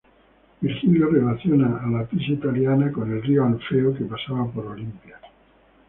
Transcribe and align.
Virgilio 0.61 1.11
relaciona 1.11 1.77
a 1.83 1.87
la 1.87 2.03
Pisa 2.07 2.31
italiana 2.31 2.91
con 2.91 3.11
el 3.11 3.21
río 3.21 3.45
Alfeo, 3.45 3.93
que 3.95 4.05
pasaba 4.05 4.47
por 4.51 4.65
Olimpia. 4.65 5.19